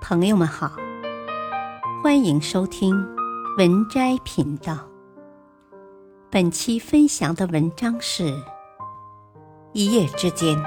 [0.00, 0.74] 朋友们好，
[2.02, 2.94] 欢迎收听
[3.58, 4.88] 文摘频道。
[6.30, 8.34] 本期分享的文章是：
[9.72, 10.58] 一夜之间，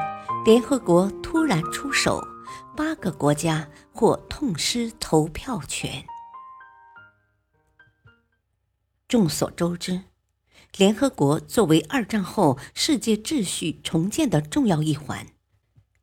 [0.45, 2.25] 联合国突然出手，
[2.77, 6.05] 八个国家或痛失投票权。
[9.07, 10.03] 众所周知，
[10.77, 15.27] 联合国作为二战后世界秩序重建的重要一环。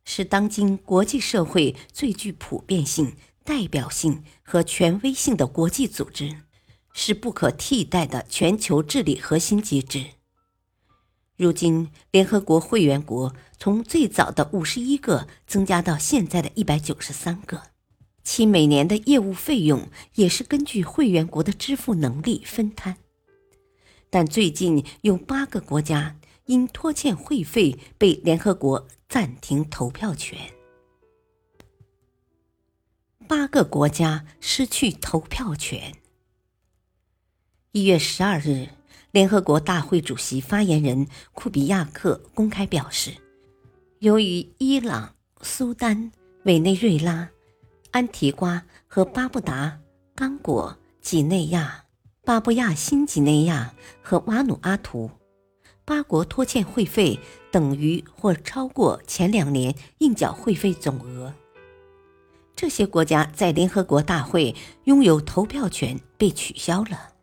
[0.02, 6.36] 是当今国际社会最具普遍性、代表性和权威性的国际组织，
[6.92, 10.04] 是不可替代的全球治理核心机制。
[11.36, 17.62] 如今，联合国会员国从最早的五十一个增加到现在的一百九十三个，
[18.22, 22.96] 其每年的业务费用也是根据会员国的支付能力分摊。
[24.10, 28.86] 但最近有八个国家因拖欠会费被联合国。
[29.10, 30.38] 暂停投票权。
[33.30, 35.94] 八个国家失去投票权。
[37.70, 38.70] 一月十二日，
[39.12, 43.12] 联合国大会主席发言人库比亚克公开表示，
[44.00, 46.10] 由于伊朗、苏丹、
[46.42, 47.30] 委内瑞拉、
[47.92, 49.78] 安提瓜和巴布达、
[50.16, 51.84] 刚果、几内亚、
[52.24, 53.72] 巴布亚新几内亚
[54.02, 55.08] 和瓦努阿图。
[55.84, 57.16] 八国拖欠会费
[57.52, 61.32] 等于或超过前两年应缴会费总额。
[62.60, 67.14] 这些国家在联合国大会拥有投票权被取消了。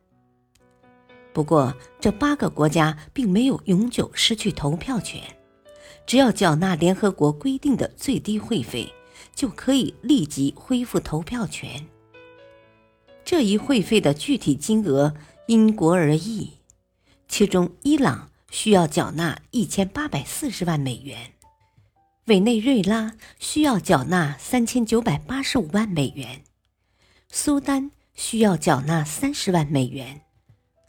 [1.31, 5.21] 不过，这八个国家并没有永久失去投票权，
[6.07, 8.91] 只要缴纳联合国规定的最低会费，
[9.35, 11.85] 就可以立即恢复投票权。
[13.23, 15.13] 这一会费的具体金额
[15.45, 16.53] 因国而异，
[17.27, 18.31] 其中伊朗。
[18.49, 21.33] 需要缴纳一千八百四十万美元，
[22.27, 26.43] 委内瑞拉需要缴纳三千九百八十五万美元，
[27.29, 30.23] 苏丹需要缴纳三十万美元，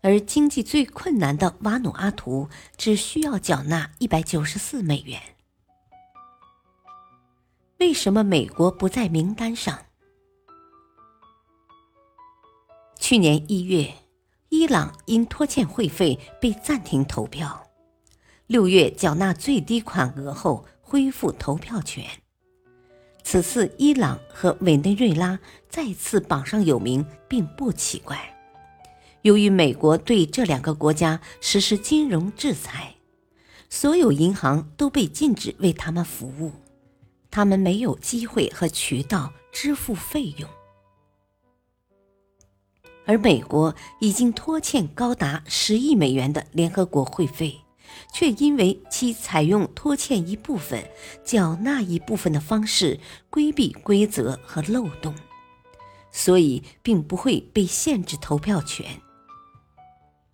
[0.02, 5.22] 而经济最困难的瓦努阿图只需要缴纳一百九十四美元。
[7.78, 9.78] 为什么美国不在名单上？
[12.98, 13.94] 去年一月。
[14.50, 17.68] 伊朗因拖欠会费被暂停投票，
[18.46, 22.02] 六月缴纳最低款额后恢复投票权。
[23.22, 25.38] 此次伊朗和委内瑞拉
[25.68, 28.34] 再次榜上有名，并不奇怪。
[29.20, 32.94] 由于美国对这两个国家实施金融制裁，
[33.68, 36.52] 所有银行都被禁止为他们服务，
[37.30, 40.48] 他们没有机会和渠道支付费用。
[43.04, 47.58] 而美国已经拖欠高达十亿美元的联合国会费，
[48.12, 50.84] 却因为其采用拖欠一部分、
[51.24, 52.98] 缴纳一部分的方式
[53.30, 55.14] 规避规则和漏洞，
[56.10, 59.00] 所以并不会被限制投票权。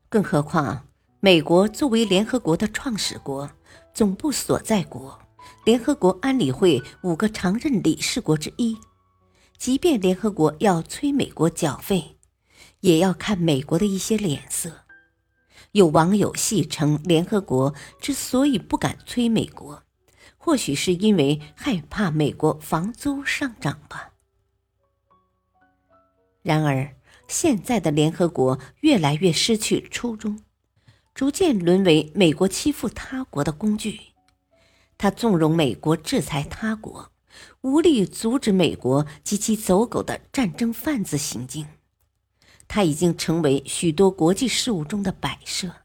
[0.09, 0.87] 更何况，
[1.21, 3.51] 美国作为联合国的创始国、
[3.93, 5.19] 总部所在国、
[5.65, 8.77] 联合国安理会五个常任理事国之一，
[9.59, 12.13] 即便联合国要催美国缴费。
[12.81, 14.84] 也要看美国的一些脸色。
[15.75, 19.83] 有网友戏称，联合国之所以不敢催美国，
[20.39, 24.13] 或许是因为害怕美国房租上涨吧。
[26.43, 26.95] 然而，
[27.27, 30.45] 现在的联合国越来越失去初衷，
[31.13, 33.99] 逐渐沦为美国欺负他国的工具。
[34.97, 37.11] 他纵容美国制裁他国，
[37.63, 41.67] 无力阻止美国及其走狗的战争贩子行径。
[42.75, 45.77] 它已经成为许多国际事务中的摆设。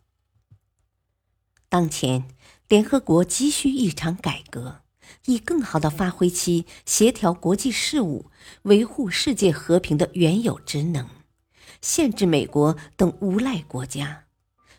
[1.70, 2.28] 当前，
[2.68, 4.82] 联合国急需一场改革，
[5.26, 8.32] 以更好地发挥其协调国际事务、
[8.64, 11.08] 维护世界和平的原有职能，
[11.80, 14.26] 限制美国等无赖国家，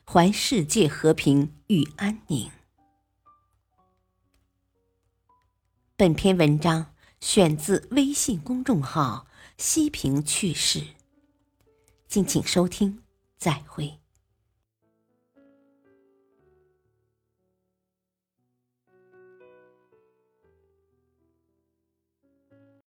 [0.04, 2.50] 还世界和平与安宁。
[5.96, 10.82] 本篇文章选自微信公众号“西平趣事”。
[12.10, 13.04] 敬请收听，
[13.38, 13.99] 再会。